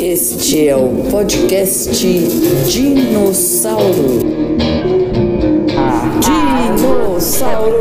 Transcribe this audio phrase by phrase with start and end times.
[0.00, 2.08] Este é o podcast
[2.66, 4.20] Dinossauro.
[6.18, 7.76] Dinossauro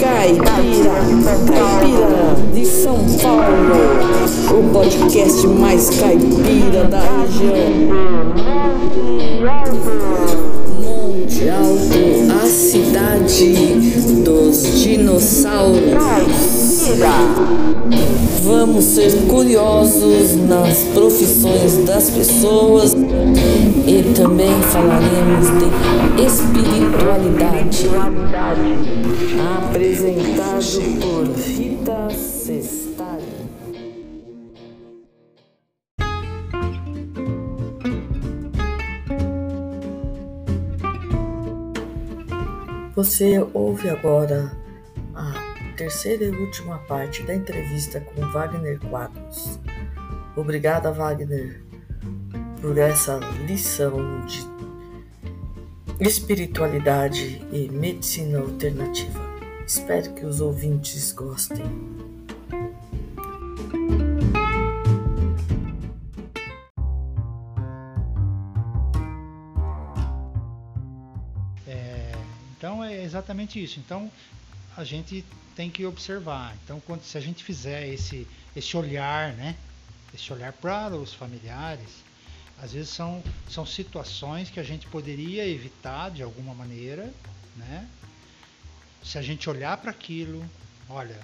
[0.00, 1.00] Caipira,
[1.48, 3.74] Caipira de São Paulo.
[4.56, 8.14] O podcast mais caipira da região.
[12.54, 13.52] Cidade
[14.24, 15.82] dos dinossauros.
[18.44, 27.90] Vamos ser curiosos nas profissões das pessoas e também falaremos de espiritualidade.
[29.66, 32.03] Apresentado por Rita
[42.94, 44.56] Você ouve agora
[45.16, 45.32] a
[45.76, 49.58] terceira e última parte da entrevista com Wagner Quadros.
[50.36, 51.60] Obrigada, Wagner,
[52.60, 53.18] por essa
[53.48, 54.46] lição de
[55.98, 59.20] espiritualidade e medicina alternativa.
[59.66, 61.64] Espero que os ouvintes gostem.
[73.24, 73.80] Exatamente isso.
[73.80, 74.10] Então
[74.76, 75.24] a gente
[75.56, 76.54] tem que observar.
[76.62, 79.56] Então quando se a gente fizer esse esse olhar, né,
[80.14, 81.88] esse olhar para os familiares,
[82.60, 87.12] às vezes são são situações que a gente poderia evitar de alguma maneira,
[87.56, 87.88] né?
[89.02, 90.44] Se a gente olhar para aquilo,
[90.88, 91.20] olha,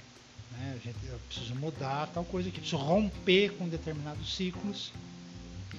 [0.53, 4.93] né, a gente, eu preciso mudar tal coisa aqui, preciso romper com determinados ciclos,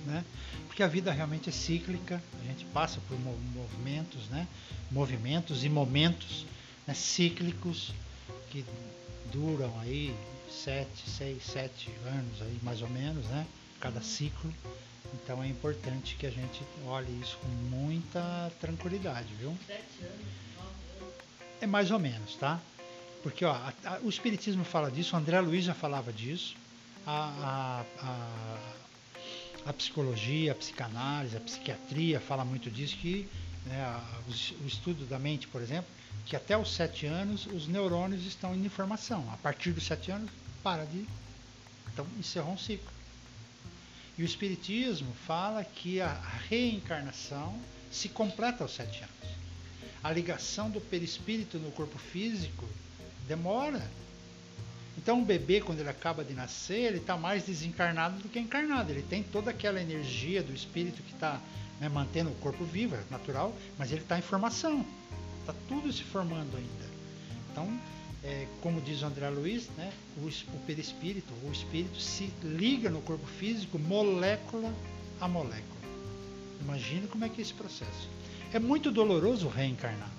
[0.05, 0.23] né?
[0.67, 4.47] Porque a vida realmente é cíclica, a gente passa por mo- movimentos, né?
[4.89, 6.45] Movimentos e momentos
[6.87, 7.93] né, cíclicos
[8.49, 8.65] que
[9.31, 10.13] duram aí
[10.49, 13.45] sete, seis, sete anos aí mais ou menos, né?
[13.79, 14.53] Cada ciclo.
[15.13, 19.57] Então é importante que a gente olhe isso com muita tranquilidade, viu?
[21.59, 22.59] É mais ou menos, tá?
[23.21, 26.55] Porque ó, a- a- o Espiritismo fala disso, o André Luiz já falava disso,
[27.05, 28.75] a, a,
[29.65, 33.27] a, psicologia, a psicanálise, a psiquiatria fala muito disso, que
[33.65, 34.03] né, a-
[34.63, 35.89] o estudo da mente, por exemplo,
[36.25, 39.27] que até os sete anos os neurônios estão em formação.
[39.31, 40.29] A partir dos sete anos,
[40.63, 41.05] para de.
[41.93, 42.89] Então, encerrou um ciclo.
[44.17, 46.13] E o Espiritismo fala que a
[46.49, 47.59] reencarnação
[47.91, 49.37] se completa aos sete anos.
[50.03, 52.67] A ligação do perispírito no corpo físico
[53.27, 53.81] demora.
[55.01, 58.91] Então, o bebê, quando ele acaba de nascer, ele está mais desencarnado do que encarnado.
[58.91, 61.41] Ele tem toda aquela energia do espírito que está
[61.79, 64.85] né, mantendo o corpo vivo, é natural, mas ele está em formação.
[65.39, 66.91] Está tudo se formando ainda.
[67.51, 67.79] Então,
[68.23, 73.01] é, como diz o André Luiz, né, o, o perispírito, o espírito se liga no
[73.01, 74.71] corpo físico molécula
[75.19, 75.81] a molécula.
[76.61, 78.07] Imagina como é que é esse processo.
[78.53, 80.11] É muito doloroso reencarnar.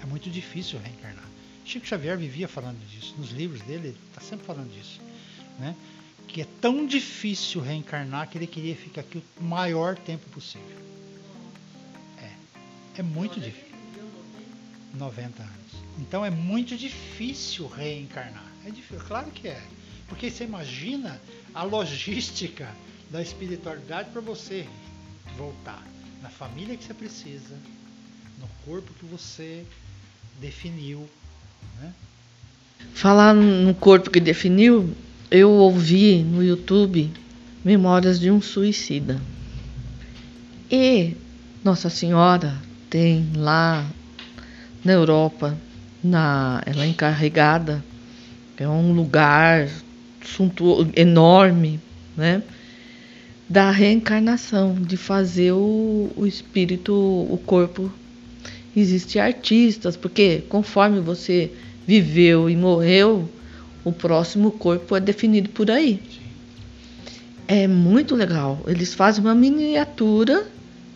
[0.00, 1.33] É muito difícil reencarnar.
[1.64, 3.14] Chico Xavier vivia falando disso.
[3.18, 5.00] Nos livros dele, ele está sempre falando disso.
[5.58, 5.74] Né?
[6.28, 10.76] Que é tão difícil reencarnar que ele queria ficar aqui o maior tempo possível.
[12.18, 13.00] É.
[13.00, 13.74] É muito difícil.
[14.94, 15.54] 90 anos.
[15.98, 18.46] Então é muito difícil reencarnar.
[18.66, 19.62] É difícil, claro que é.
[20.08, 21.20] Porque você imagina
[21.54, 22.68] a logística
[23.10, 24.66] da espiritualidade para você
[25.36, 25.82] voltar
[26.22, 27.58] na família que você precisa,
[28.38, 29.66] no corpo que você
[30.40, 31.08] definiu,
[31.80, 31.92] né?
[32.92, 34.94] Falar no corpo que definiu,
[35.30, 37.10] eu ouvi no YouTube
[37.64, 39.20] Memórias de um Suicida.
[40.70, 41.16] E
[41.64, 42.54] Nossa Senhora
[42.90, 43.84] tem lá
[44.84, 45.56] na Europa,
[46.02, 47.82] na, ela é encarregada,
[48.56, 49.68] é um lugar
[50.24, 51.80] suntuoso, enorme,
[52.16, 52.42] né?
[53.48, 57.90] Da reencarnação, de fazer o, o espírito, o corpo.
[58.76, 61.50] Existem artistas, porque conforme você
[61.86, 63.28] viveu e morreu,
[63.84, 66.00] o próximo corpo é definido por aí.
[67.46, 68.60] É muito legal.
[68.66, 70.46] Eles fazem uma miniatura,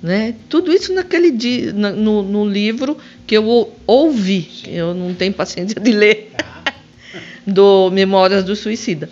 [0.02, 0.34] né?
[0.48, 4.48] Tudo isso naquele dia, no, no livro que eu ou- ouvi.
[4.66, 6.32] Eu não tenho paciência de ler.
[7.46, 9.08] Do Memórias do Suicida.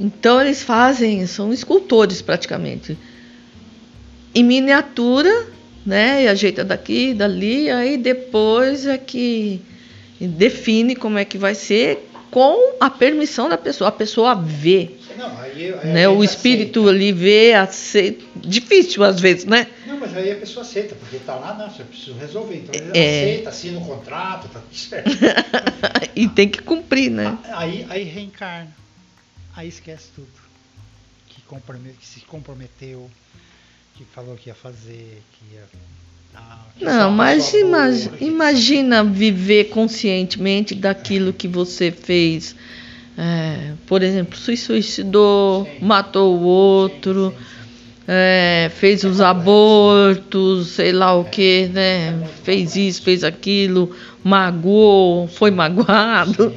[0.00, 2.96] Então eles fazem, são escultores praticamente.
[4.34, 5.46] Em miniatura,
[5.84, 6.24] né?
[6.24, 9.60] E ajeita daqui, dali, aí depois é que
[10.20, 13.88] define como é que vai ser com a permissão da pessoa.
[13.88, 16.08] A pessoa vê, Não, aí, aí né?
[16.08, 16.90] O espírito aceita.
[16.96, 18.24] ali vê, aceita.
[18.36, 19.66] Difícil às vezes, né?
[19.86, 22.56] Não, mas aí a pessoa aceita, porque está lá, não, eu preciso resolver.
[22.56, 23.22] Então ele É.
[23.32, 25.10] aceita, assina o contrato, tá tudo certo.
[26.16, 27.36] e tem que cumprir, né?
[27.52, 28.74] Aí, aí reencarna.
[29.54, 30.28] aí esquece tudo.
[31.28, 31.42] Que,
[32.00, 33.10] que se comprometeu,
[33.94, 35.62] que falou que ia fazer, que ia.
[36.34, 42.56] Ah, que Não, mas imagina, imagina viver conscientemente daquilo que você fez.
[43.16, 45.84] É, por exemplo, se suicidou, sim.
[45.84, 47.30] matou o outro.
[47.30, 47.52] Sim, sim,
[48.06, 52.28] é, fez os abortos, sei lá o que, né?
[52.42, 56.52] Fez isso, fez aquilo, magoou, foi magoado.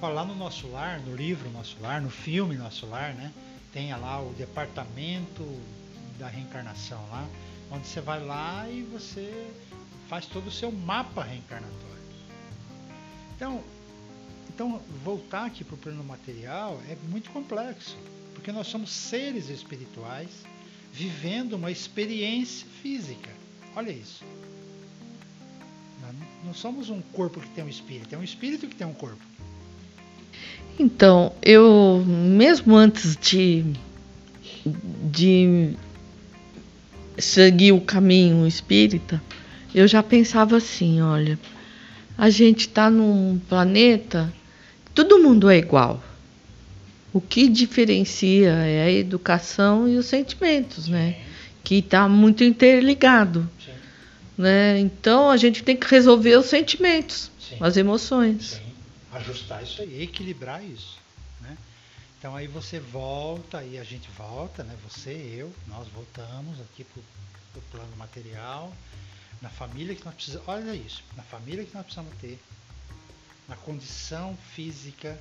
[0.00, 3.30] Olha, lá no nosso lar, no livro Nosso Lar, no filme Nosso Lar, né?
[3.72, 5.46] Tem lá o departamento
[6.18, 7.26] da reencarnação lá,
[7.70, 9.50] onde você vai lá e você
[10.08, 11.82] faz todo o seu mapa reencarnatório.
[13.36, 13.62] Então,
[14.48, 17.96] então voltar aqui para o plano material é muito complexo,
[18.34, 20.28] porque nós somos seres espirituais
[20.92, 23.30] vivendo uma experiência física.
[23.74, 24.22] Olha isso.
[26.44, 29.22] Não somos um corpo que tem um espírito, é um espírito que tem um corpo.
[30.78, 33.64] Então, eu mesmo antes de
[34.64, 35.76] de
[37.22, 39.22] seguir o caminho espírita,
[39.74, 41.38] eu já pensava assim, olha,
[42.16, 44.32] a gente está num planeta,
[44.94, 46.02] todo mundo é igual.
[47.12, 51.16] O que diferencia é a educação e os sentimentos, né?
[51.62, 53.48] Que está muito interligado.
[53.64, 53.72] Sim.
[54.36, 54.80] Né?
[54.80, 57.56] Então a gente tem que resolver os sentimentos, Sim.
[57.60, 58.52] as emoções.
[58.52, 58.72] Sim.
[59.12, 60.96] Ajustar isso aí, equilibrar isso.
[61.42, 61.56] Né?
[62.22, 64.78] Então aí você volta, aí a gente volta, né?
[64.84, 67.00] Você, eu, nós voltamos aqui para
[67.58, 68.72] o plano material,
[69.40, 70.46] na família que nós precisamos.
[70.46, 72.38] Olha isso, na família que nós precisamos ter,
[73.48, 75.18] na condição física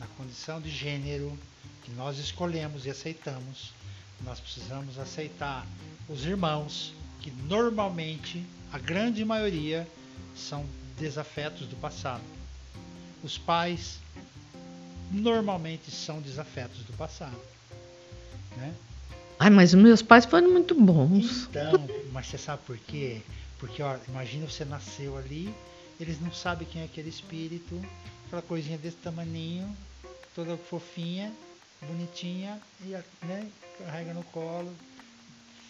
[0.00, 1.38] na condição de gênero
[1.84, 3.72] que nós escolhemos e aceitamos,
[4.24, 5.64] nós precisamos aceitar
[6.08, 9.86] os irmãos, que normalmente, a grande maioria,
[10.34, 10.66] são
[10.98, 12.24] desafetos do passado.
[13.22, 14.00] Os pais
[15.10, 17.38] normalmente são desafetos do passado.
[18.56, 18.74] Né?
[19.38, 21.48] Ai, mas meus pais foram muito bons.
[21.50, 23.22] Então, mas você sabe por quê?
[23.58, 25.52] Porque, ó, imagina você nasceu ali,
[26.00, 27.80] eles não sabem quem é aquele espírito,
[28.26, 29.76] aquela coisinha desse tamaninho,
[30.34, 31.32] toda fofinha,
[31.82, 32.90] bonitinha, e
[33.24, 34.72] né, carrega no colo,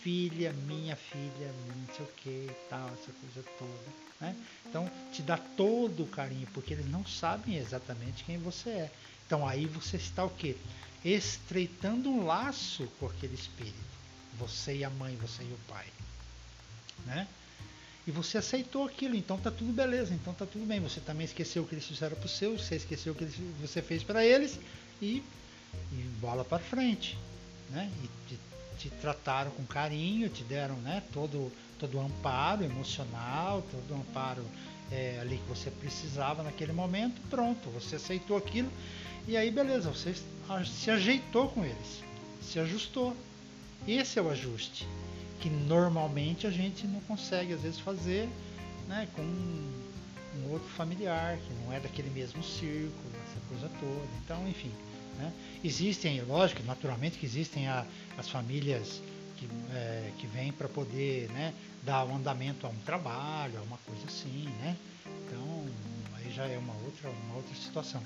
[0.02, 4.07] filha, minha filha, não sei o que tal, essa coisa toda.
[4.20, 4.34] Né?
[4.66, 8.90] Então te dá todo o carinho, porque eles não sabem exatamente quem você é.
[9.26, 10.56] Então aí você está o quê?
[11.04, 13.76] Estreitando um laço com aquele espírito.
[14.38, 15.86] Você e a mãe, você e o pai.
[17.06, 17.26] Né?
[18.08, 20.80] E você aceitou aquilo, então tá tudo beleza, então tá tudo bem.
[20.80, 23.26] Você também esqueceu o que eles fizeram para o seu, você esqueceu o que
[23.60, 24.58] você fez para eles
[25.02, 25.22] e,
[25.92, 27.18] e bola para frente,
[27.68, 27.92] né?
[28.02, 28.40] E te,
[28.78, 31.02] te, trataram com carinho, te deram, né?
[31.12, 34.44] Todo todo o amparo emocional, todo o amparo
[34.90, 37.20] é, ali que você precisava naquele momento.
[37.30, 38.70] Pronto, você aceitou aquilo
[39.26, 40.14] e aí beleza, você
[40.64, 42.02] se ajeitou com eles,
[42.42, 43.16] se ajustou.
[43.86, 44.86] Esse é o ajuste
[45.40, 48.28] que normalmente a gente não consegue às vezes fazer,
[48.88, 49.08] né?
[49.14, 54.08] Com um outro familiar que não é daquele mesmo círculo, essa coisa toda.
[54.24, 54.72] Então, enfim,
[55.16, 55.32] né?
[55.62, 57.84] Existem, lógico, naturalmente que existem a,
[58.16, 59.00] as famílias
[59.36, 63.78] que, é, que vêm para poder né, dar um andamento a um trabalho, a uma
[63.78, 64.76] coisa assim, né?
[65.26, 65.66] Então,
[66.16, 68.02] aí já é uma outra, uma outra situação.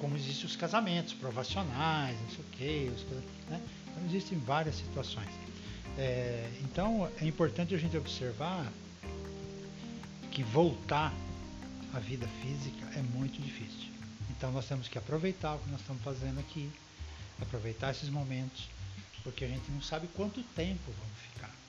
[0.00, 2.90] Como existem os casamentos provacionais, não sei o quê,
[3.48, 3.60] né?
[3.90, 5.28] então existem várias situações.
[5.96, 8.70] É, então é importante a gente observar
[10.30, 11.12] que voltar
[11.92, 13.88] à vida física é muito difícil.
[14.30, 16.70] Então nós temos que aproveitar o que nós estamos fazendo aqui,
[17.40, 18.68] aproveitar esses momentos,
[19.22, 21.63] porque a gente não sabe quanto tempo vamos ficar.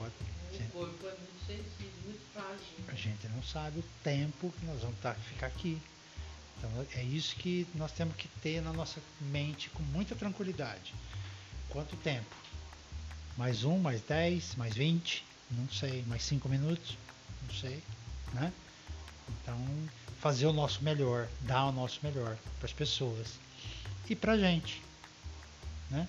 [0.00, 0.14] Pode,
[0.58, 2.84] o corpo é muito sensível, muito frágil.
[2.88, 5.78] A gente não sabe o tempo que nós vamos estar, ficar aqui.
[6.56, 10.94] Então é isso que nós temos que ter na nossa mente com muita tranquilidade.
[11.68, 12.34] Quanto tempo?
[13.36, 15.22] Mais um, mais dez, mais vinte?
[15.50, 16.02] Não sei.
[16.06, 16.96] Mais cinco minutos?
[17.46, 17.82] Não sei.
[18.32, 18.50] Né?
[19.28, 19.58] Então,
[20.20, 23.38] fazer o nosso melhor, dar o nosso melhor para as pessoas
[24.08, 24.82] e para a gente,
[25.90, 26.08] né?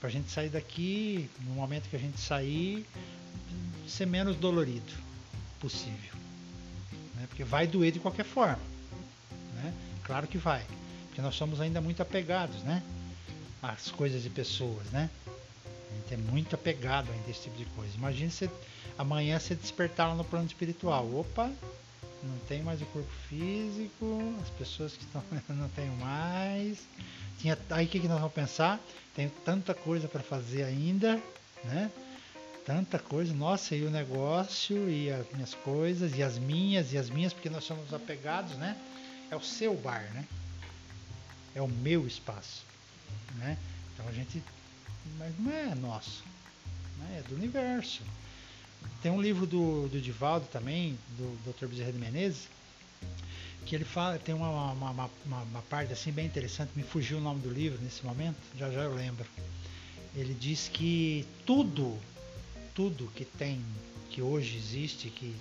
[0.00, 2.86] Para a gente sair daqui, no momento que a gente sair,
[3.88, 4.92] ser menos dolorido
[5.60, 6.14] possível,
[7.14, 7.26] né?
[7.28, 8.60] Porque vai doer de qualquer forma,
[9.54, 9.72] né?
[10.04, 10.64] Claro que vai,
[11.06, 12.82] porque nós somos ainda muito apegados, né?
[13.62, 15.08] Às coisas e pessoas, né?
[15.26, 17.94] A gente é muito apegado ainda a esse tipo de coisa.
[17.96, 18.50] Imagina você
[18.98, 21.08] amanhã você despertar lá no plano espiritual.
[21.14, 21.50] Opa,
[22.22, 26.78] não tem mais o corpo físico, as pessoas que estão não tem mais.
[27.38, 28.80] Tinha, aí o que, que nós vamos pensar?
[29.14, 31.20] Tenho tanta coisa para fazer ainda,
[31.64, 31.90] né?
[32.64, 37.10] Tanta coisa, nossa, e o negócio, e as minhas coisas, e as minhas, e as
[37.10, 38.76] minhas, porque nós somos apegados, né?
[39.30, 40.24] É o seu bar, né?
[41.54, 42.64] é o meu espaço.
[43.36, 43.56] Né?
[43.92, 44.42] Então a gente.
[45.18, 46.24] Mas não é nosso,
[46.98, 47.22] né?
[47.24, 48.02] é do universo.
[49.02, 51.66] Tem um livro do, do Divaldo também, do Dr.
[51.66, 52.48] Bezerra de Menezes,
[53.66, 57.20] que ele fala, tem uma, uma, uma, uma, parte assim bem interessante, me fugiu o
[57.20, 59.26] nome do livro nesse momento, já já eu lembro.
[60.14, 61.98] Ele diz que tudo,
[62.74, 63.64] tudo que tem,
[64.10, 65.34] que hoje existe, que,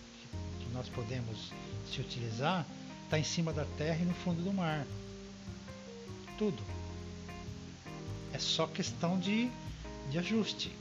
[0.60, 1.52] que nós podemos
[1.92, 2.66] se utilizar,
[3.04, 4.86] está em cima da terra e no fundo do mar.
[6.38, 6.62] Tudo.
[8.32, 9.50] É só questão de,
[10.10, 10.72] de ajuste.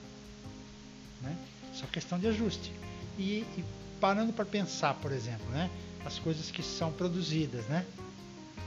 [1.20, 1.36] Né?
[1.74, 2.72] Só questão de ajuste.
[3.18, 3.64] E, e
[4.00, 5.70] parando para pensar, por exemplo, né?
[6.04, 7.86] as coisas que são produzidas, né?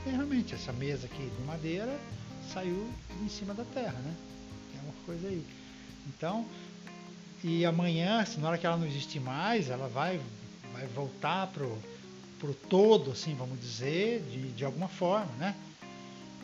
[0.06, 1.98] E realmente essa mesa aqui de madeira
[2.52, 2.88] saiu
[3.22, 4.14] em cima da terra, né?
[4.72, 5.44] Tem uma coisa aí.
[6.06, 6.46] Então,
[7.44, 10.20] e amanhã, se na hora que ela não existir mais, ela vai,
[10.72, 11.78] vai voltar pro,
[12.38, 15.54] pro todo, assim, vamos dizer, de, de alguma forma, né?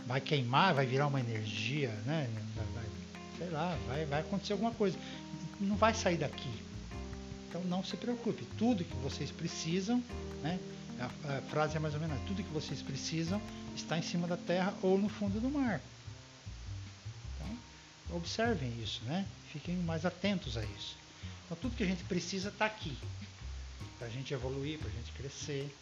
[0.06, 2.28] Vai queimar, vai virar uma energia, né?
[2.74, 2.84] Vai,
[3.38, 4.98] sei lá, vai, vai acontecer alguma coisa.
[5.60, 6.50] Não vai sair daqui.
[7.48, 10.02] Então não se preocupe, tudo que vocês precisam,
[10.42, 10.58] né?
[10.98, 13.40] A, a frase é mais ou menos: tudo que vocês precisam
[13.74, 15.80] está em cima da terra ou no fundo do mar.
[18.14, 19.24] Observem isso, né?
[19.52, 20.96] Fiquem mais atentos a isso.
[21.44, 22.96] Então, tudo que a gente precisa está aqui
[23.98, 25.74] para a gente evoluir, para a gente crescer.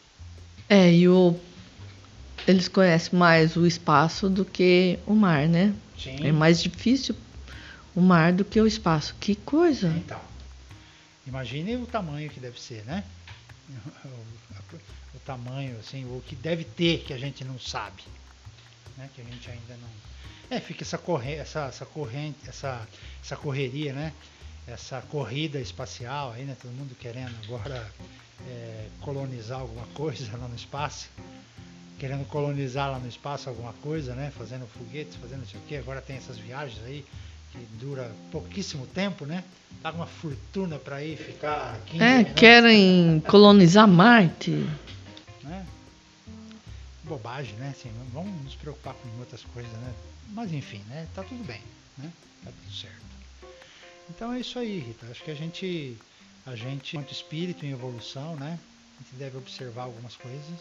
[0.69, 1.39] É, e o,
[2.47, 5.75] eles conhecem mais o espaço do que o mar, né?
[5.99, 6.27] Sim.
[6.27, 7.15] É mais difícil
[7.95, 9.15] o mar do que o espaço.
[9.19, 9.89] Que coisa!
[9.89, 10.21] Então,
[11.27, 13.05] imagine o tamanho que deve ser, né?
[15.15, 18.03] o tamanho, assim, o que deve ter que a gente não sabe,
[18.97, 19.09] né?
[19.15, 19.89] Que a gente ainda não.
[20.57, 22.87] É, fica essa corrente, essa, essa corrente, essa,
[23.23, 24.13] essa correria, né?
[24.67, 26.57] Essa corrida espacial aí, né?
[26.61, 27.87] Todo mundo querendo agora
[28.49, 31.09] é, colonizar alguma coisa lá no espaço,
[31.99, 34.33] querendo colonizar lá no espaço alguma coisa, né?
[34.37, 35.77] Fazendo foguetes, fazendo não sei o que.
[35.77, 37.05] Agora tem essas viagens aí
[37.53, 39.43] que dura pouquíssimo tempo, né?
[39.83, 42.35] Tá uma fortuna para ir ficar 15 É, minutos.
[42.35, 44.51] querem colonizar Marte.
[45.43, 45.67] né?
[47.11, 47.75] Bobagem, né?
[47.77, 49.93] Assim, vamos nos preocupar com outras coisas, né?
[50.29, 51.09] Mas enfim, né?
[51.13, 51.61] Tá tudo bem,
[51.99, 52.13] né?
[52.45, 53.11] Tá tudo certo.
[54.09, 55.07] Então é isso aí, Rita.
[55.11, 55.99] Acho que a gente,
[56.47, 58.57] a gente, enquanto espírito em evolução, né?
[58.97, 60.61] A gente deve observar algumas coisas,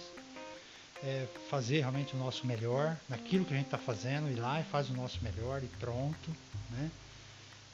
[1.04, 4.64] é, fazer realmente o nosso melhor naquilo que a gente está fazendo, ir lá e
[4.64, 6.36] faz o nosso melhor e pronto,
[6.72, 6.90] né?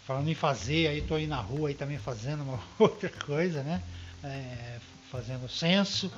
[0.06, 3.82] Falando em fazer, aí estou aí na rua aí também fazendo uma outra coisa, né?
[4.22, 4.80] É,
[5.12, 6.12] fazendo censo.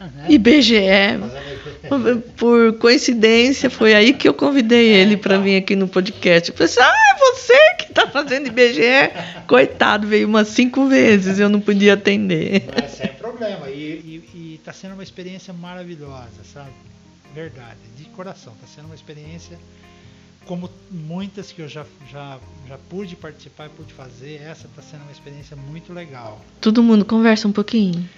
[0.00, 0.26] né?
[0.28, 0.74] IBGE.
[1.88, 6.50] Fazendo- Por coincidência, foi aí que eu convidei ele para vir aqui no podcast.
[6.50, 9.10] Eu falei assim: ah, é você que está fazendo IBGE?
[9.46, 12.64] Coitado, veio umas cinco vezes, eu não podia atender.
[12.80, 13.68] Mas sem problema.
[13.70, 16.70] E está sendo uma experiência maravilhosa, sabe?
[17.34, 18.52] Verdade, de coração.
[18.54, 19.58] Está sendo uma experiência
[20.48, 24.40] como muitas que eu já, já, já pude participar e pude fazer.
[24.40, 26.40] Essa está sendo uma experiência muito legal.
[26.60, 28.08] Todo mundo conversa um pouquinho.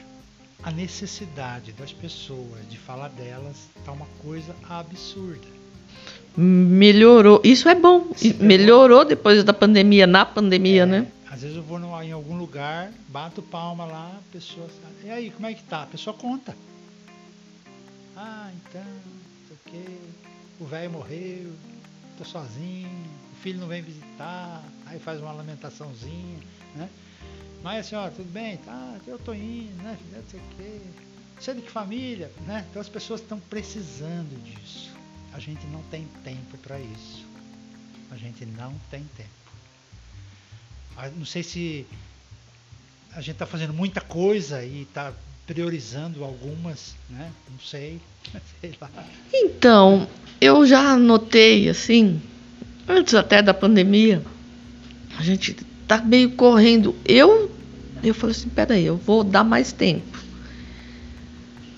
[0.62, 5.46] A necessidade das pessoas de falar delas está uma coisa absurda.
[6.37, 7.40] Melhorou.
[7.42, 8.06] Isso é bom.
[8.12, 8.44] E Sim, é bom.
[8.44, 11.06] Melhorou depois da pandemia, na pandemia, É, né?
[11.28, 14.94] Às vezes eu vou numa- em algum lugar, bato palma lá, a pessoa sabe.
[15.08, 15.82] E aí, como é que tá?
[15.82, 16.54] A pessoa conta.
[18.16, 19.92] Ah, então, não sei o quê.
[20.60, 21.52] O velho morreu,
[22.24, 26.38] sozinho, o filho não vem visitar, aí faz uma lamentaçãozinha,
[26.74, 26.88] né?
[27.62, 28.56] Mas assim, ó, tudo bem?
[28.58, 29.98] Tá, eu tô indo, né?
[30.12, 30.80] Não sei o quê.
[31.38, 32.66] Você é de que família, né?
[32.70, 34.90] Então as pessoas estão precisando disso.
[35.32, 37.24] A gente não tem tempo para isso.
[38.10, 39.28] A gente não tem tempo.
[40.96, 41.86] Ah, Não sei se
[43.12, 45.12] a gente está fazendo muita coisa e está
[45.54, 47.28] priorizando algumas, né?
[47.50, 48.00] Não sei,
[48.61, 48.88] sei lá.
[49.35, 50.07] Então,
[50.40, 52.23] eu já notei, assim,
[52.88, 54.23] antes até da pandemia,
[55.19, 55.57] a gente
[55.88, 56.95] tá meio correndo.
[57.04, 57.50] Eu,
[58.00, 60.07] eu falei assim, peraí, eu vou dar mais tempo.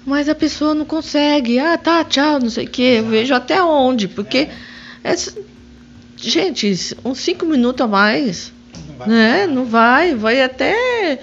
[0.04, 1.58] Mas a pessoa não consegue.
[1.58, 2.82] Ah, tá, tchau, não sei o quê.
[2.82, 3.10] Eu Exato.
[3.10, 4.06] vejo até onde.
[4.08, 4.48] Porque,
[5.02, 5.32] essa-
[6.16, 8.52] gente, uns cinco minutos a mais,
[8.86, 9.46] Não vai né?
[9.46, 10.14] Não vai.
[10.14, 11.20] Vai até.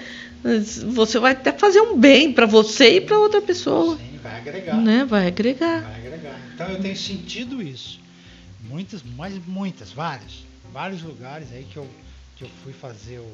[0.94, 3.96] Você vai até fazer um bem para você e para outra pessoa.
[3.96, 4.76] Sim, vai agregar.
[4.76, 5.04] Né?
[5.04, 5.82] Vai agregar.
[5.82, 6.40] Vai agregar.
[6.54, 8.00] Então eu tenho sentido isso.
[8.60, 10.44] Muitas, mas muitas, vários.
[10.72, 11.88] Vários lugares aí que eu,
[12.36, 13.32] que eu fui fazer o,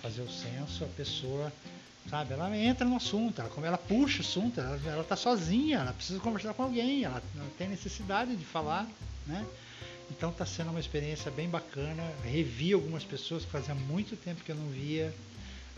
[0.00, 1.52] fazer o censo, a pessoa,
[2.08, 5.92] sabe, ela entra no assunto, ela, ela puxa o assunto, ela, ela tá sozinha, ela
[5.92, 8.86] precisa conversar com alguém, ela não tem necessidade de falar,
[9.26, 9.44] né?
[10.10, 12.02] Então está sendo uma experiência bem bacana.
[12.24, 15.12] Revi algumas pessoas que fazia muito tempo que eu não via,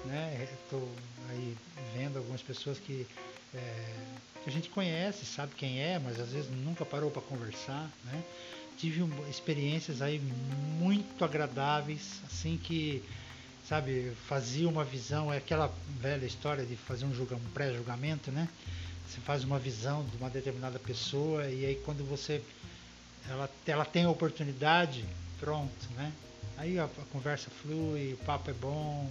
[0.04, 0.48] né?
[0.64, 0.88] Estou
[1.30, 1.56] aí
[1.94, 3.06] vendo algumas pessoas que
[3.54, 3.94] é,
[4.42, 8.22] que a gente conhece, sabe quem é, mas às vezes nunca parou para conversar, né?
[8.76, 10.20] Tive um, experiências aí
[10.78, 13.02] muito agradáveis, assim que,
[13.68, 18.48] sabe, fazia uma visão, é aquela velha história de fazer um, julga, um pré-julgamento, né?
[19.08, 22.42] Você faz uma visão de uma determinada pessoa e aí quando você
[23.28, 25.04] ela, ela tem a oportunidade,
[25.40, 26.12] pronto, né?
[26.56, 29.10] Aí a, a conversa flui, o papo é bom,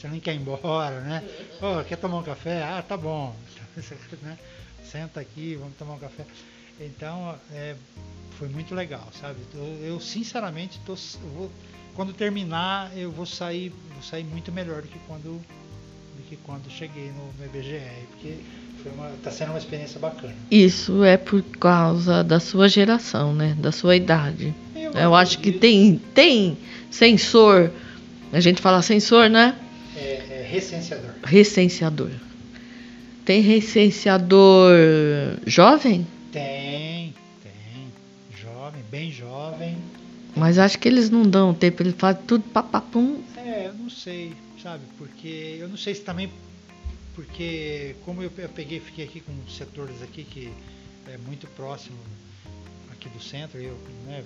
[0.00, 1.22] você nem quer ir embora, né?
[1.60, 2.62] Oh, quer tomar um café?
[2.62, 3.34] Ah, tá bom.
[4.22, 4.36] Né?
[4.82, 6.24] Senta aqui, vamos tomar um café.
[6.80, 7.76] Então, é,
[8.38, 9.36] foi muito legal, sabe?
[9.54, 11.50] Eu, eu sinceramente, tô, eu vou,
[11.94, 15.40] quando terminar, eu vou sair, vou sair muito melhor do que quando,
[16.16, 17.80] do que quando cheguei no, no IBGE,
[18.10, 18.38] porque
[19.16, 20.34] está sendo uma experiência bacana.
[20.50, 23.54] Isso é por causa da sua geração, né?
[23.58, 24.54] Da sua idade.
[24.74, 26.58] Eu, eu acho que tem, tem
[26.90, 27.70] sensor.
[28.32, 29.56] A gente fala sensor, né?
[30.50, 31.10] Recenseador.
[31.22, 32.10] Recenseador.
[33.24, 34.72] Tem recenseador
[35.46, 36.06] jovem?
[36.32, 37.92] Tem, tem.
[38.36, 39.76] Jovem, bem jovem.
[40.34, 43.20] Mas acho que eles não dão tempo, eles fazem tudo papapum.
[43.36, 44.82] É, eu não sei, sabe?
[44.96, 46.30] Porque eu não sei se também
[47.14, 50.52] porque como eu, peguei, fiquei aqui com setores aqui que
[51.06, 51.98] é muito próximo
[52.92, 53.76] aqui do centro, eu
[54.06, 54.24] né,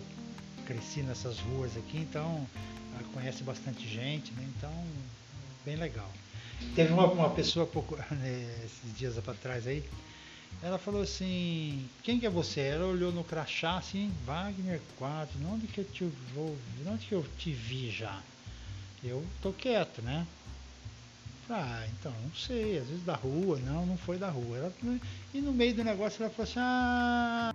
[0.67, 2.47] cresci nessas ruas aqui, então
[2.95, 4.45] ah, conhece bastante gente, né?
[4.57, 4.71] Então,
[5.65, 6.11] bem legal.
[6.75, 9.85] Teve uma, uma pessoa pouco né, esses dias para trás aí,
[10.63, 12.61] ela falou assim, quem que é você?
[12.61, 16.05] Ela olhou no crachá assim, Wagner 4, onde que eu te
[16.35, 16.57] vou,
[16.87, 18.23] onde que eu te vi já?
[19.03, 20.27] Eu tô quieto, né?
[21.51, 24.57] Ah, então, não sei, às vezes da rua, não, não foi da rua.
[24.57, 24.73] Ela,
[25.35, 27.53] e no meio do negócio ela falou assim, ah.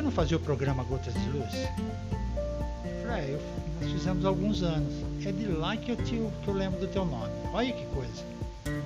[0.00, 1.52] Você não fazia o programa Gotas de Luz?
[1.52, 3.42] Eu falei, é, eu,
[3.82, 4.94] nós fizemos alguns anos.
[5.26, 7.30] É de lá que eu, te, que eu lembro do teu nome.
[7.52, 8.24] Olha que coisa.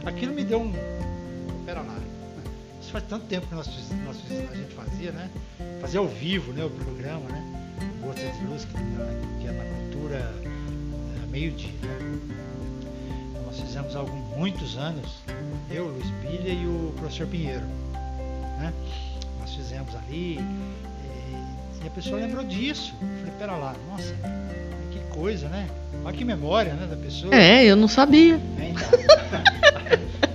[0.05, 0.73] Aquilo me deu um.
[1.65, 1.97] Pera lá
[2.91, 3.69] faz tanto tempo que nós,
[4.05, 4.17] nós,
[4.51, 5.31] a gente fazia, né?
[5.81, 7.71] Fazia ao vivo né, o programa, né?
[8.03, 11.71] Gotas de Luz, que, que é na cultura é, meio-dia.
[11.83, 12.19] Né?
[13.47, 15.23] Nós fizemos alguns, muitos anos,
[15.71, 17.65] eu, Luiz Bilha e o professor Pinheiro.
[18.59, 18.73] Né?
[19.41, 20.39] Nós fizemos ali
[21.85, 22.95] e, a pessoa lembrou disso.
[23.01, 24.15] Eu falei, pera lá, nossa,
[24.91, 25.69] que coisa, né?
[26.05, 27.35] Olha que memória né, da pessoa.
[27.35, 28.41] É, eu não sabia.
[28.59, 28.89] É, então,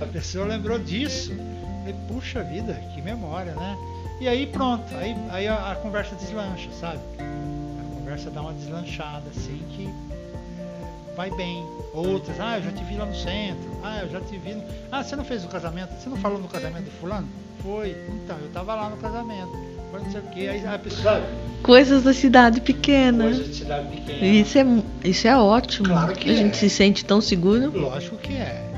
[0.00, 1.34] a pessoa lembrou disso.
[1.80, 3.76] Falei, puxa vida, que memória, né?
[4.20, 7.00] E aí pronto, aí, aí a, a, conversa deslancha, sabe?
[7.18, 11.64] A conversa dá uma deslanchada, assim, que é, vai bem.
[11.94, 14.54] Outras, ah, eu já te vi lá no centro, ah, eu já te vi.
[14.54, 14.64] No...
[14.92, 15.94] Ah, você não fez o casamento?
[15.98, 17.26] Você não falou no casamento do fulano?
[17.62, 17.96] Foi.
[18.08, 19.69] Então, eu tava lá no casamento.
[19.90, 20.48] Foi não sei o quê.
[20.48, 21.22] Aí a pessoa.
[21.62, 23.24] Coisas da cidade pequena.
[23.24, 24.26] Coisas da cidade pequena.
[24.26, 24.64] Isso é,
[25.04, 25.88] isso é ótimo.
[25.88, 26.36] Claro que a é.
[26.36, 27.70] gente se sente tão seguro.
[27.78, 28.70] Lógico que é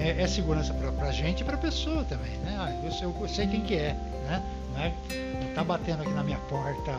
[0.00, 2.56] é, é segurança para a gente e para a pessoa também, né?
[2.58, 3.94] Ah, eu, sei, eu sei quem que é,
[4.26, 4.42] né?
[4.72, 4.92] Não, é,
[5.44, 6.92] não tá batendo aqui na minha porta,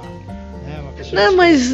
[0.63, 0.79] né?
[0.81, 1.73] Uma pessoa não, mas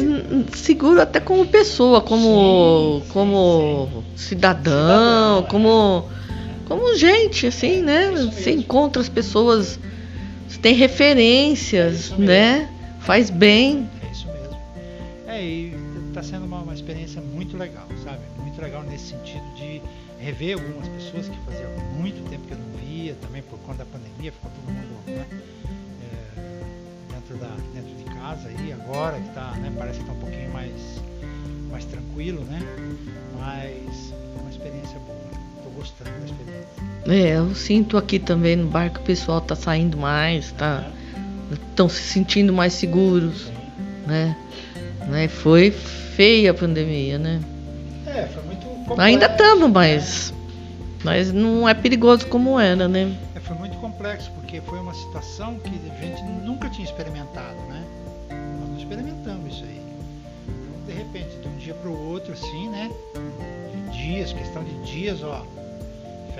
[0.56, 4.28] seguro até como pessoa, como, sim, como sim.
[4.28, 6.68] Cidadão, cidadão, como, é.
[6.68, 8.10] como gente, assim, né?
[8.10, 9.78] Você encontra as pessoas,
[10.48, 12.68] você tem referências, é né?
[13.00, 13.88] Faz bem.
[14.02, 14.56] É isso mesmo.
[15.26, 15.74] É, e
[16.08, 18.20] está sendo uma, uma experiência muito legal, sabe?
[18.38, 19.80] Muito legal nesse sentido de
[20.18, 23.86] rever algumas pessoas que fazia muito tempo que eu não via, também por conta da
[23.86, 25.26] pandemia, ficou todo mundo né,
[26.02, 30.20] é, dentro, da, dentro de casa aí, agora que tá, né, parece que está um
[30.20, 30.72] pouquinho mais,
[31.70, 32.60] mais tranquilo, né?
[33.38, 35.17] Mas é uma experiência boa.
[35.78, 36.88] Gostando da experiência.
[37.06, 40.90] É, eu sinto aqui também no barco o pessoal está saindo mais, tá?
[41.52, 43.50] Estão se sentindo mais seguros,
[44.06, 44.36] né?
[45.06, 45.28] né?
[45.28, 47.40] Foi feia a pandemia, né?
[48.06, 49.00] É, foi muito complexo.
[49.00, 50.34] Ainda estamos, mas,
[51.04, 53.16] mas não é perigoso como era, né?
[53.34, 57.84] É, foi muito complexo, porque foi uma situação que a gente nunca tinha experimentado, né?
[58.30, 59.80] Nós não experimentamos isso aí.
[60.48, 62.90] Então, de repente, de um dia para o outro, assim, né?
[63.72, 65.46] De dias, questão de dias, ó.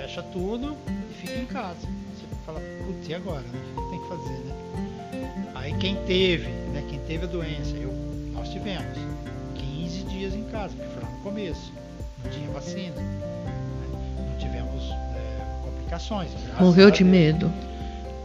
[0.01, 0.77] Fecha tudo
[1.09, 1.87] e fica em casa.
[2.15, 3.41] Você fala, putz, e agora?
[3.41, 3.59] Né?
[3.75, 5.51] O que tem que fazer, né?
[5.55, 6.85] Aí quem teve, né?
[6.89, 7.91] Quem teve a doença, eu,
[8.33, 8.97] nós tivemos
[9.55, 11.71] 15 dias em casa, porque foi lá no começo
[12.23, 12.95] não tinha vacina.
[12.95, 13.21] Né?
[14.29, 14.83] Não tivemos
[15.15, 16.29] é, complicações.
[16.59, 17.51] Morreu de medo?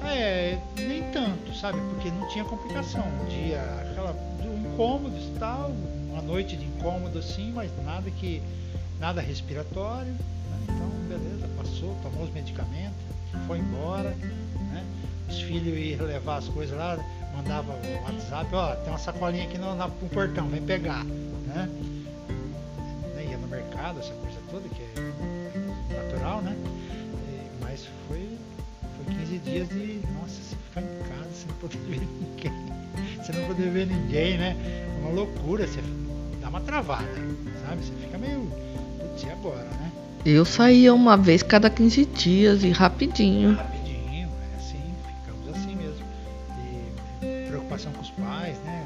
[0.04, 1.78] É, nem tanto, sabe?
[1.90, 3.02] Porque não tinha complicação.
[3.02, 3.60] Um dia,
[3.90, 5.72] aquela, um incômodo e tal,
[6.10, 8.42] uma noite de incômodo assim, mas nada que.
[9.00, 10.12] nada respiratório.
[10.12, 10.18] Né?
[10.64, 11.48] Então, beleza,
[11.84, 12.96] passou, tomou os medicamentos,
[13.46, 14.10] foi embora.
[14.10, 14.84] Né?
[15.28, 16.98] Os filhos iam levar as coisas lá,
[17.34, 21.68] mandava o WhatsApp, ó, tem uma sacolinha aqui no, no portão, vem pegar, né?
[23.28, 26.54] Ia no mercado, essa coisa toda, que é natural, né?
[26.54, 28.38] E, mas foi,
[28.96, 33.46] foi 15 dias de, nossa, você ficar em casa, não poder ver ninguém, você não
[33.46, 34.56] poder ver ninguém, né?
[35.00, 35.80] Uma loucura, você
[36.40, 37.08] dá uma travada,
[37.66, 37.82] sabe?
[37.82, 38.46] Você fica meio,
[39.00, 40.03] putz, e agora, né?
[40.24, 43.52] Eu saía uma vez cada 15 dias e rapidinho.
[43.56, 44.80] Rapidinho, é assim,
[45.22, 46.04] ficamos assim mesmo.
[47.22, 48.84] E preocupação com os pais, né?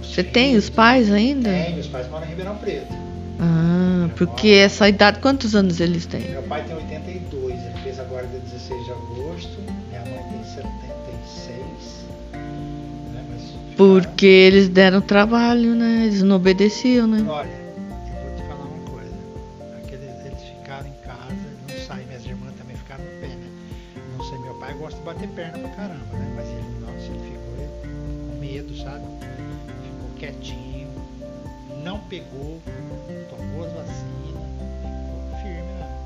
[0.00, 1.48] Os Você tem os pais ainda?
[1.50, 2.92] Tem, meus pais moram em Ribeirão Preto.
[3.40, 6.20] Ah, porque essa idade, quantos anos eles têm?
[6.32, 9.58] Meu pai tem 82, ele fez agora dia 16 de agosto.
[9.88, 12.04] Minha mãe tem 76.
[12.34, 13.24] Né?
[13.30, 16.02] Mas ficaram- Porque eles deram trabalho, né?
[16.06, 17.24] Eles não obedeciam, né?
[17.28, 17.48] Olha,
[25.18, 26.32] bater perna pra caramba, né?
[26.36, 29.04] Mas ele, nossa, ele ficou com medo, sabe?
[29.82, 30.88] Ficou quietinho,
[31.82, 32.62] não pegou,
[33.28, 35.98] tomou as vacinas, ficou firme, né?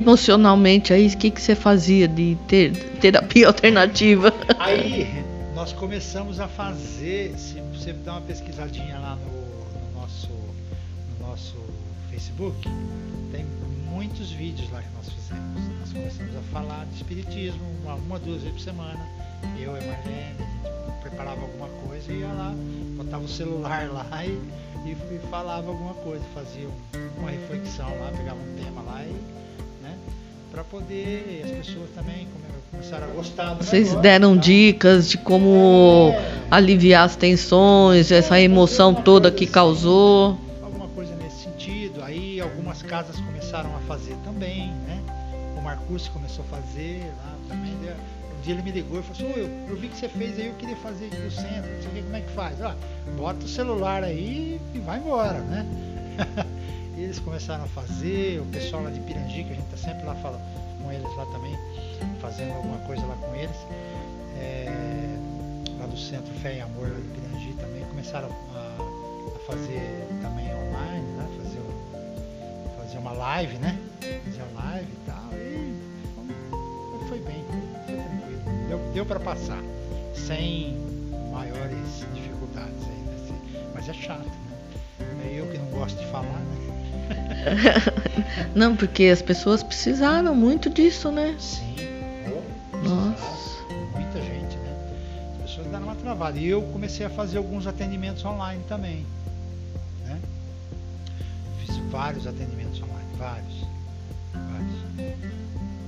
[0.00, 4.32] Emocionalmente, aí o que, que você fazia de ter, terapia alternativa?
[4.58, 11.26] Aí nós começamos a fazer, se você dá uma pesquisadinha lá no, no nosso, no
[11.26, 11.56] nosso
[12.10, 12.66] Facebook,
[13.30, 13.44] tem
[13.90, 15.62] muitos vídeos lá que nós fizemos.
[15.80, 19.00] Nós começamos a falar de espiritismo uma, uma duas vezes por semana.
[19.58, 22.54] Eu e a Marlene, a gente preparava alguma coisa e ia lá,
[22.96, 24.30] botava o celular lá e,
[24.86, 29.12] e, e falava alguma coisa, fazia um- uma reflexão lá, pegava um tema lá e,
[29.82, 29.94] né,
[30.52, 34.40] para poder as pessoas também come- começaram a gostar do Vocês negócio, deram tá?
[34.42, 36.32] dicas de como É.
[36.50, 40.38] aliviar as tensões, essa emoção toda que causou.
[40.62, 42.02] alguma coisa nesse sentido.
[42.02, 45.00] Aí algumas casas começaram a fazer também, né?
[45.56, 47.72] O Marcus começou a fazer lá também.
[47.72, 47.96] né?
[48.36, 50.38] Um dia ele me ligou e falou assim, "Ô, eu, eu vi que você fez
[50.38, 52.60] aí, eu queria fazer aqui no centro, não sei que, como é que faz?
[52.60, 52.74] Ó,
[53.16, 55.66] bota o celular aí e vai embora, né?
[56.96, 60.14] Eles começaram a fazer, o pessoal lá de Pirangi, que a gente tá sempre lá
[60.16, 60.42] falando
[60.82, 61.56] com eles lá também,
[62.20, 63.56] fazendo alguma coisa lá com eles.
[64.40, 65.16] É,
[65.78, 68.76] lá do Centro Fé e Amor lá de Pirangi também começaram a,
[69.36, 70.37] a fazer também
[72.88, 73.78] fazer uma live, né?
[74.24, 75.28] Fazer uma live e tal.
[75.34, 77.44] E foi- bem,
[77.86, 78.68] foi, tranquilo.
[78.68, 79.62] Deu, deu para passar,
[80.14, 80.74] sem
[81.30, 83.12] maiores dificuldades ainda.
[83.12, 83.38] Assim.
[83.74, 84.56] Mas é chato, né?
[85.26, 86.68] É eu que não gosto de falar, né?
[88.54, 91.36] Não, porque as pessoas precisaram muito disso, né?
[91.38, 91.76] Sim.
[92.82, 93.64] Nossa.
[93.94, 94.76] Muita gente, né?
[95.36, 96.38] As pessoas deram uma travada.
[96.38, 99.06] E eu comecei a fazer alguns atendimentos online também.
[100.04, 100.18] Né?
[101.64, 102.67] Fiz vários atendimentos
[103.18, 103.66] vários.
[104.32, 105.14] Vários.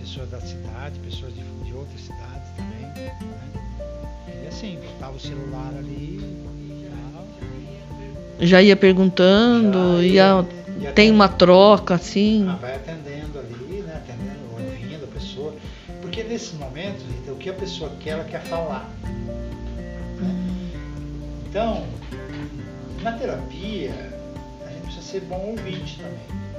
[0.00, 2.80] Pessoas da cidade, pessoas de, de outras cidades também.
[3.04, 4.42] Né?
[4.44, 8.46] E assim, botava o celular ali e tal.
[8.46, 10.46] Já ia perguntando, Já ia,
[10.80, 12.46] ia- tem uma troca assim.
[12.48, 13.94] Ah, vai atendendo ali, né?
[13.96, 15.54] Atendendo, ouvindo a pessoa.
[16.02, 18.90] Porque nesses momentos, Rita, o que a pessoa quer, ela quer falar.
[21.48, 21.84] Então,
[23.02, 23.90] na terapia,
[24.66, 26.49] a gente precisa ser bom ouvinte também.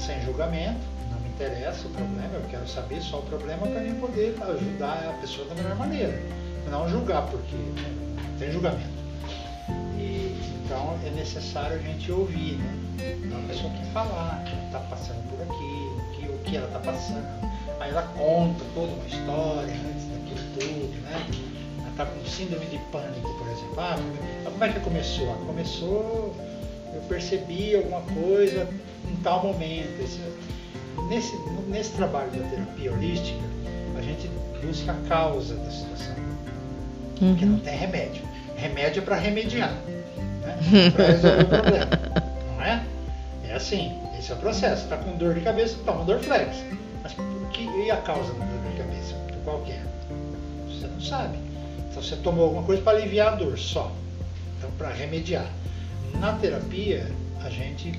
[0.00, 3.94] Sem julgamento, não me interessa o problema, eu quero saber só o problema para mim
[4.00, 6.18] poder ajudar a pessoa da melhor maneira.
[6.70, 8.88] Não julgar, porque né, não tem julgamento.
[9.98, 12.80] E, então é necessário a gente ouvir, né?
[13.24, 16.78] Então a pessoa quer falar, está passando por aqui, o que, o que ela está
[16.78, 17.26] passando.
[17.78, 21.26] Aí ela conta toda uma história antes daquilo tudo, né?
[21.78, 23.74] Ela está com síndrome de pânico, por exemplo.
[23.76, 23.98] Ah,
[24.44, 25.30] como é que começou?
[25.30, 26.34] Ah, começou,
[26.94, 28.68] eu percebi alguma coisa
[29.10, 30.00] em tal momento.
[30.02, 30.20] Esse-
[31.08, 31.36] nesse,
[31.68, 33.38] nesse trabalho da terapia holística,
[33.98, 34.28] a gente
[34.64, 36.14] busca a causa da situação
[37.18, 37.60] porque não Uhum.
[37.60, 38.22] tem remédio.
[38.56, 39.72] Remédio é para remediar,
[40.42, 40.58] né?
[40.96, 41.86] para resolver o problema,
[42.56, 42.82] não é?
[43.48, 44.84] É assim, esse é o processo.
[44.84, 46.56] Está com dor de cabeça, toma Dorflex.
[47.02, 49.14] Mas por que, e a causa da dor de cabeça?
[49.28, 49.82] Por qual que é?
[50.68, 51.38] Você não sabe.
[51.90, 53.90] Então você tomou alguma coisa para aliviar a dor só.
[54.58, 55.46] Então para remediar.
[56.18, 57.10] Na terapia,
[57.42, 57.98] a gente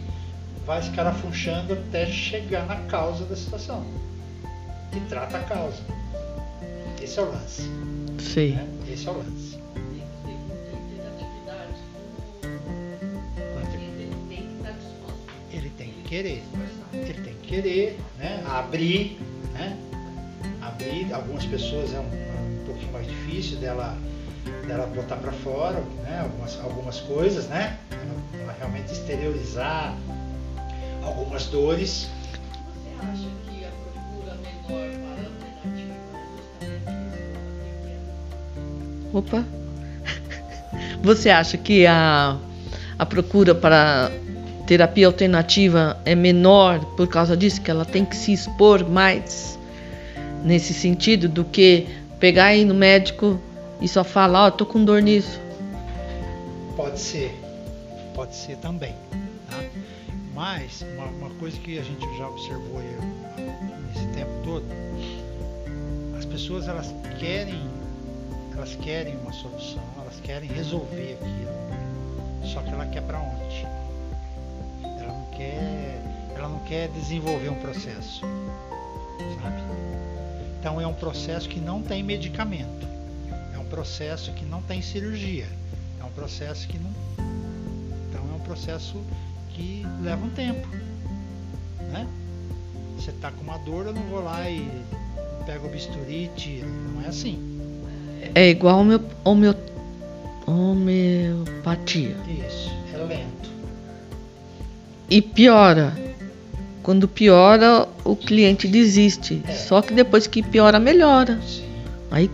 [0.65, 3.85] vai escarafunchando até chegar na causa da situação.
[4.95, 5.81] E trata a causa.
[7.01, 7.63] Esse é o lance.
[8.19, 8.51] Sei.
[8.51, 8.67] né?
[8.91, 9.59] Esse é o lance.
[15.51, 16.43] Ele tem que querer.
[16.93, 18.43] Ele tem que querer, né?
[18.47, 19.19] Abrir,
[19.53, 19.77] né?
[20.61, 21.11] Abrir.
[21.13, 23.97] Algumas pessoas é um, é um pouquinho mais difícil dela,
[24.61, 26.21] dela botar para fora, né?
[26.21, 27.77] Algumas, algumas coisas, né?
[27.91, 29.95] Ela, ela realmente exteriorizar
[31.03, 32.09] algumas dores.
[32.73, 36.81] Você acha que a procura menor para é?
[39.13, 39.45] Opa!
[41.03, 42.37] Você acha que a,
[42.97, 44.11] a procura para
[44.67, 49.59] terapia alternativa é menor por causa disso, que ela tem que se expor mais
[50.43, 51.87] nesse sentido do que
[52.19, 53.39] pegar aí no médico
[53.81, 55.41] e só falar, ó, oh, tô com dor nisso.
[56.75, 57.37] Pode ser,
[58.13, 58.93] pode ser também.
[59.49, 59.57] Tá?
[60.33, 62.97] Mas uma, uma coisa que a gente já observou aí,
[63.87, 64.65] nesse tempo todo,
[66.17, 67.59] as pessoas elas querem,
[68.55, 73.67] elas querem uma solução, elas querem resolver aquilo, só que ela quer para onde?
[74.83, 76.01] Ela não quer,
[76.35, 78.21] ela não quer desenvolver um processo,
[79.41, 79.61] sabe?
[80.59, 82.87] Então é um processo que não tem medicamento,
[83.71, 85.47] processo que não tem cirurgia,
[85.99, 86.91] é um processo que não,
[88.09, 89.01] então é um processo
[89.49, 90.67] que leva um tempo,
[91.89, 92.05] né?
[92.97, 94.69] Você está com uma dor, eu não vou lá e
[95.45, 96.67] pego o bisturi e tiro.
[96.67, 97.39] Não é assim.
[98.35, 99.55] É igual homeo, homeo,
[100.45, 102.15] homeopatia.
[102.27, 103.49] Isso, é lento.
[105.09, 105.97] E piora.
[106.83, 109.41] Quando piora, o cliente desiste.
[109.47, 109.53] É.
[109.53, 111.39] Só que depois que piora, melhora.
[111.41, 111.70] Sim.
[112.11, 112.29] Aí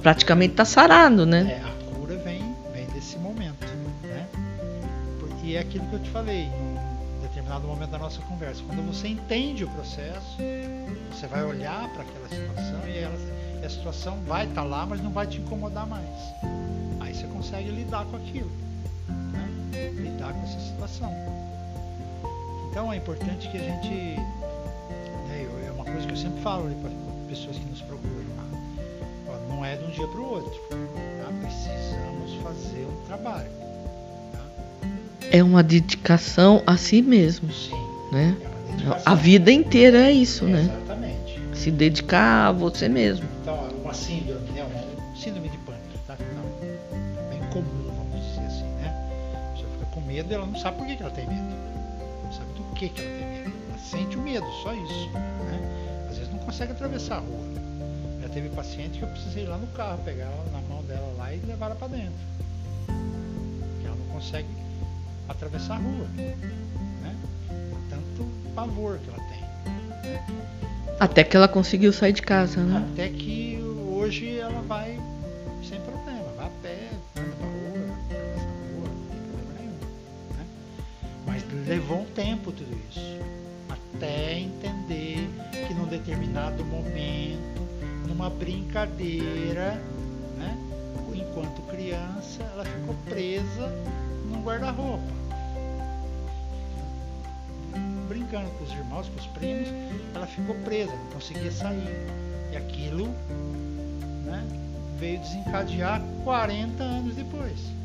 [0.00, 1.60] praticamente está sarado, né?
[1.60, 3.66] É, a cura vem, vem desse momento.
[4.04, 4.24] Né?
[5.42, 8.62] E é aquilo que eu te falei em determinado momento da nossa conversa.
[8.68, 10.36] Quando você entende o processo,
[11.10, 13.16] você vai olhar para aquela situação e ela,
[13.66, 16.06] a situação vai estar tá lá, mas não vai te incomodar mais.
[17.00, 18.50] Aí você consegue lidar com aquilo.
[19.08, 19.90] Né?
[19.96, 21.12] Lidar com essa situação.
[22.70, 23.88] Então é importante que a gente.
[23.88, 26.90] Né, é uma coisa que eu sempre falo para
[27.28, 28.47] pessoas que nos procuram.
[29.58, 30.60] Não é de um dia para o outro.
[30.70, 31.32] Tá?
[31.40, 33.50] Precisamos fazer um trabalho.
[34.32, 34.40] Tá?
[35.32, 37.52] É uma dedicação a si mesmo.
[37.52, 37.74] Sim.
[38.12, 38.36] Né?
[38.40, 40.60] É a vida inteira é isso, é, né?
[40.62, 41.40] Exatamente.
[41.54, 43.26] Se dedicar a você mesmo.
[43.42, 44.62] Então, uma síndrome, né?
[44.62, 46.16] Uma síndrome de pânico, tá?
[46.36, 48.94] Não, é bem comum, vamos dizer assim, né?
[49.34, 51.68] A pessoa fica com medo e ela não sabe por que, que ela tem medo
[52.78, 53.52] que, que ela tem medo.
[53.68, 55.10] Ela sente o medo, só isso.
[55.10, 56.06] Né?
[56.08, 57.67] Às vezes não consegue atravessar a rua.
[58.28, 61.14] Já teve paciente que eu precisei ir lá no carro, pegar ela na mão dela
[61.16, 62.12] lá e levar ela para dentro.
[62.86, 64.48] Porque ela não consegue
[65.28, 66.06] atravessar a rua.
[66.16, 67.16] Né?
[67.88, 69.40] Tanto pavor que ela tem.
[69.40, 70.26] Né?
[71.00, 72.86] Até que ela conseguiu sair de casa, né?
[72.92, 73.58] Até que
[73.90, 74.98] hoje ela vai
[81.68, 83.18] levou um tempo tudo isso,
[83.68, 85.28] até entender
[85.66, 87.57] que num determinado momento,
[88.08, 89.80] numa brincadeira,
[90.36, 90.56] né,
[91.14, 93.72] enquanto criança, ela ficou presa
[94.30, 95.18] num guarda-roupa.
[98.08, 99.68] Brincando com os irmãos, com os primos,
[100.14, 101.94] ela ficou presa, não conseguia sair.
[102.52, 103.06] E aquilo
[104.24, 104.44] né,
[104.98, 107.78] veio desencadear 40 anos depois.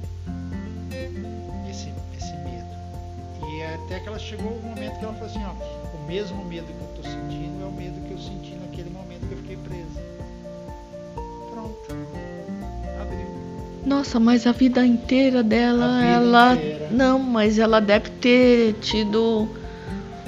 [3.94, 6.74] até que ela chegou o momento que ela falou assim, ó, o mesmo medo que
[6.74, 10.12] eu estou sentindo é o medo que eu senti naquele momento que eu fiquei presa.
[13.86, 16.56] Nossa, mas a vida inteira dela, vida ela.
[16.56, 16.88] Inteira.
[16.91, 19.48] Não, mas ela deve ter tido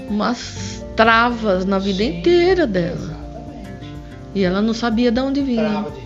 [0.09, 2.95] umas travas na vida Sim, inteira dela.
[2.95, 3.93] Exatamente.
[4.33, 5.69] E ela não sabia de onde vinha.
[5.69, 6.05] Trava de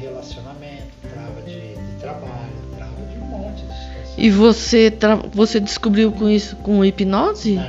[4.19, 4.93] E você,
[5.33, 7.55] você descobriu com isso com hipnose?
[7.55, 7.63] Não,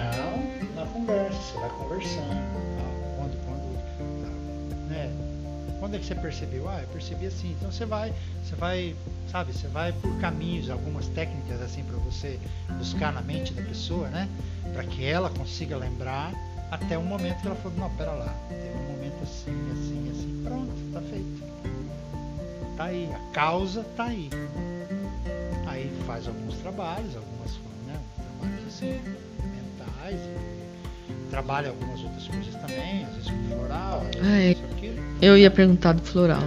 [0.74, 2.28] na conversa, você vai conversando.
[2.28, 2.84] Tá?
[3.16, 5.10] Quando, quando, né?
[5.78, 6.68] quando é que você percebeu?
[6.68, 7.54] Ah, eu percebi assim.
[7.56, 8.12] Então você vai,
[8.42, 8.96] você vai,
[9.30, 12.38] sabe, você vai por caminhos, algumas técnicas assim para você
[12.78, 14.28] buscar na mente da pessoa, né?
[14.72, 16.32] Para que ela consiga lembrar
[16.70, 20.42] até o momento que ela falou, não, pera lá, teve um momento assim, assim, assim,
[20.44, 21.50] pronto, tá feito.
[22.76, 24.30] Tá aí, a causa tá aí
[25.80, 27.52] aí faz alguns trabalhos, algumas
[27.86, 29.00] né, trabalhos assim,
[29.40, 30.20] mentais,
[31.30, 34.50] trabalha algumas outras coisas também, às vezes com floral, às vezes ah, é.
[34.52, 34.96] isso, aquilo.
[35.22, 36.42] Eu ia perguntar do floral.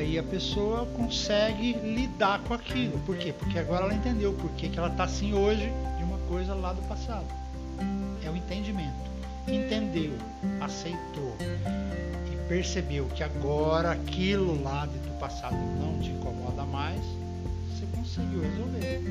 [0.00, 2.98] E aí a pessoa consegue lidar com aquilo.
[3.00, 3.34] Por quê?
[3.38, 6.72] Porque agora ela entendeu por que, que ela está assim hoje de uma coisa lá
[6.72, 7.26] do passado.
[8.24, 9.10] É o entendimento.
[9.46, 10.12] Entendeu,
[10.58, 11.36] aceitou
[12.32, 17.00] e percebeu que agora aquilo lá do passado não te incomoda mais
[17.94, 19.02] conseguiu resolver.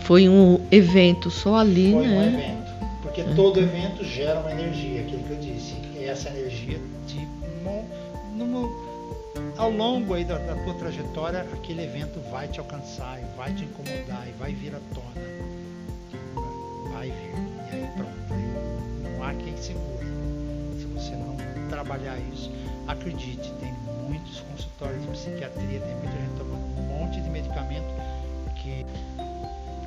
[0.00, 2.18] Foi um evento só ali, Foi né?
[2.18, 3.02] Um evento.
[3.02, 3.34] Porque é.
[3.34, 5.74] todo evento gera uma energia, aquilo que eu disse.
[5.98, 7.26] E essa energia te,
[9.56, 13.64] ao longo aí da, da, tua trajetória, aquele evento vai te alcançar, e vai te
[13.64, 15.26] incomodar, e vai vir à tona.
[16.92, 17.34] Vai vir.
[17.70, 18.32] E aí pronto.
[18.32, 20.06] Aí não há quem segure.
[20.78, 21.36] Se você não
[21.68, 22.50] trabalhar isso,
[22.86, 23.72] acredite, tem
[24.08, 27.86] muitos consultores consultório de psiquiatria tem muita gente tomando um monte de medicamento
[28.56, 28.84] que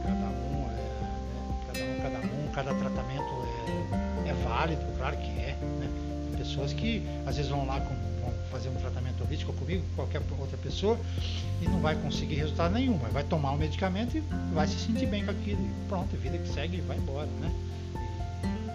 [0.01, 1.21] cada um é, né,
[1.67, 3.29] cada um, cada um, cada tratamento
[4.25, 5.55] é, é válido, claro que é.
[5.79, 5.89] Né?
[6.37, 10.99] Pessoas que às vezes vão lá com, vão fazer um tratamento comigo, qualquer outra pessoa,
[11.61, 15.05] e não vai conseguir resultado nenhum, mas vai tomar um medicamento e vai se sentir
[15.05, 15.61] bem com aquilo.
[15.61, 17.51] E pronto, vida que segue e vai embora, né?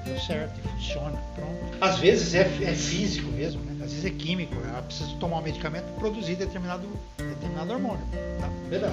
[0.05, 1.59] deu certo e funciona, pronto.
[1.81, 3.73] Às vezes é, é físico mesmo, né?
[3.85, 6.87] às vezes é químico, ela precisa tomar um medicamento para produzir determinado,
[7.17, 8.05] determinado hormônio.
[8.41, 8.51] Tá?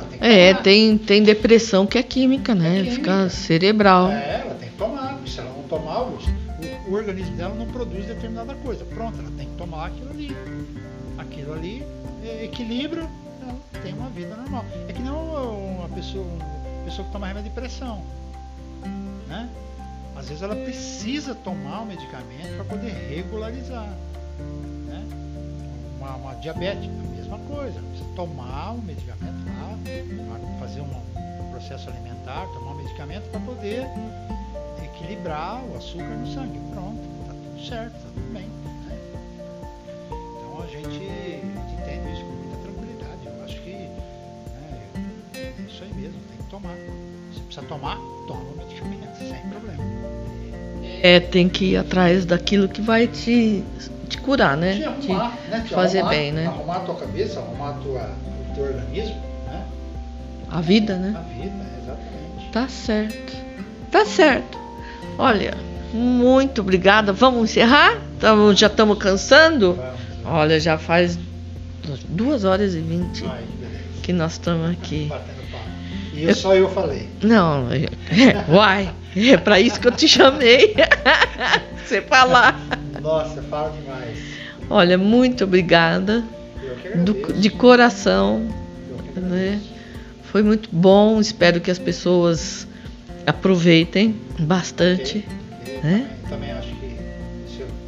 [0.10, 2.80] Tem é, tem, tem depressão que é química, né?
[2.80, 2.96] É química.
[2.96, 4.10] Fica cerebral.
[4.10, 6.18] É, ela tem que tomar, se ela não tomar, o,
[6.88, 8.86] o, organismo dela não produz determinada coisa.
[8.86, 10.36] Pronto, ela tem que tomar aquilo ali.
[11.22, 11.86] Aquilo ali
[12.24, 13.08] é, equilibra,
[13.42, 14.66] ela tem uma vida normal.
[14.88, 18.04] É que não uma pessoa, uma pessoa que toma remédio de pressão.
[19.28, 19.48] Né?
[20.16, 23.88] Às vezes ela precisa tomar o medicamento para poder regularizar.
[24.88, 25.06] Né?
[26.00, 27.80] Uma, uma diabética, a mesma coisa.
[27.80, 29.78] Precisa tomar o medicamento lá,
[30.60, 33.86] fazer um processo alimentar, tomar o medicamento para poder
[34.84, 36.60] equilibrar o açúcar no sangue.
[36.72, 38.61] Pronto, está tudo certo, está tudo bem.
[46.52, 46.76] Tomar.
[47.34, 49.84] Se precisa tomar, toma medicamento, sem problema.
[51.02, 53.64] É, tem que ir atrás daquilo que vai te,
[54.10, 54.76] te curar, né?
[54.76, 55.64] Te arrumar, te né?
[55.66, 56.46] Te fazer arrumar, bem, né?
[56.48, 59.16] Arrumar a tua cabeça, arrumar a tua, o teu organismo,
[59.48, 59.66] né?
[60.50, 61.16] A vida, né?
[61.18, 62.52] A vida, exatamente.
[62.52, 63.38] Tá certo.
[63.90, 64.60] Tá certo.
[65.18, 65.58] Olha,
[65.94, 67.14] muito obrigada.
[67.14, 67.98] Vamos encerrar?
[68.20, 69.74] Tamo, já estamos cansando?
[69.74, 70.02] Vamos.
[70.26, 71.18] Olha, já faz
[72.10, 73.84] duas horas e vinte Ai, beleza.
[74.04, 75.10] que nós estamos aqui.
[76.22, 77.08] E eu, só eu falei.
[77.22, 77.68] Não,
[78.50, 80.76] uai, é para isso que eu te chamei.
[81.86, 82.60] Você falar.
[83.02, 84.18] Nossa, fala demais.
[84.70, 86.24] Olha, muito obrigada.
[87.04, 88.48] Do- de coração.
[89.16, 89.60] Né?
[90.24, 91.20] Foi muito bom.
[91.20, 92.68] Espero que as pessoas
[93.26, 95.26] aproveitem bastante.
[95.28, 95.80] Ok, ok.
[95.84, 96.10] né?
[96.30, 96.92] Também, também acho que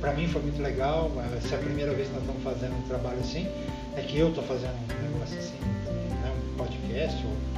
[0.01, 1.11] para mim foi muito legal.
[1.37, 3.47] Essa é a primeira vez que nós estamos fazendo um trabalho assim.
[3.95, 5.53] É que eu estou fazendo um negócio assim,
[6.09, 7.23] né, um podcast.
[7.25, 7.52] Ou,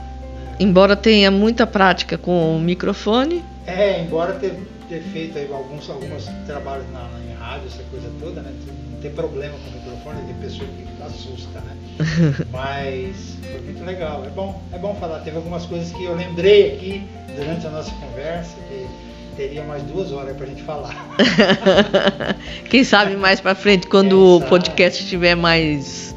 [0.59, 4.53] Embora tenha muita prática com o microfone, É, embora ter,
[4.87, 8.51] ter feito alguns, alguns trabalhos na, em rádio, essa coisa toda, né?
[8.91, 11.75] Não ter problema com o microfone, tem pessoa que assusta, né?
[12.51, 14.23] Mas foi muito legal.
[14.25, 15.19] É bom, é bom falar.
[15.19, 17.03] Teve algumas coisas que eu lembrei aqui
[17.35, 18.87] durante a nossa conversa que
[19.35, 20.95] teria mais duas horas pra gente falar.
[22.69, 24.49] quem sabe mais pra frente, quando Quem o sabe.
[24.49, 26.14] podcast estiver mais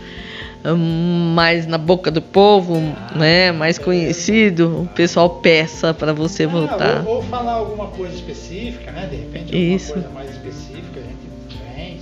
[0.64, 2.80] mais na boca do povo,
[3.14, 7.04] né, mais conhecido, o pessoal peça para você Ah, voltar.
[7.06, 9.06] ou, ou falar alguma coisa específica, né?
[9.06, 9.92] De repente alguma Isso.
[9.92, 12.00] coisa mais específica, a gente vem.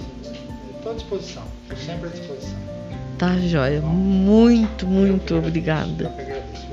[0.76, 1.42] Estou à disposição.
[1.68, 2.56] Estou sempre à disposição.
[3.18, 3.80] Tá, joia.
[3.80, 6.04] Muito, Eu muito obrigada.
[6.04, 6.66] Eu agradeço?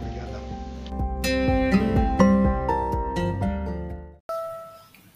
[0.00, 1.52] Obrigadão.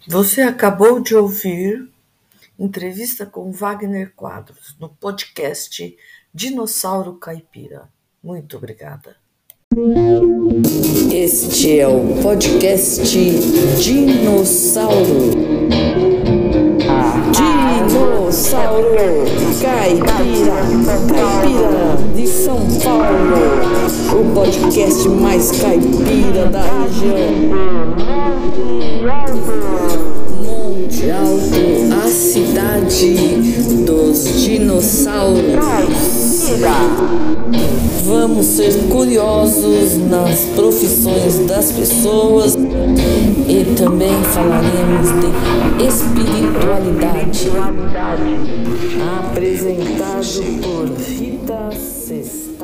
[0.09, 1.88] Você acabou de ouvir
[2.59, 5.97] entrevista com Wagner Quadros no podcast
[6.33, 7.88] Dinossauro Caipira.
[8.23, 9.16] Muito obrigada.
[11.12, 13.03] Este é o podcast
[13.83, 15.31] Dinossauro.
[17.33, 18.97] Dinossauro
[19.61, 20.57] Caipira,
[21.14, 23.37] Caipira de São Paulo.
[24.19, 27.97] O podcast mais caipira da região.
[32.16, 33.14] Cidade
[33.85, 35.44] dos dinossauros.
[38.07, 47.50] Vamos ser curiosos nas profissões das pessoas e também falaremos de espiritualidade.
[49.29, 52.56] Apresentado por Rita Sexta.